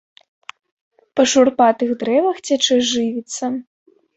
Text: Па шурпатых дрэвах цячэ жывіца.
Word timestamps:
Па 1.19 1.27
шурпатых 1.35 1.89
дрэвах 1.99 2.37
цячэ 2.49 2.81
жывіца. 2.93 3.45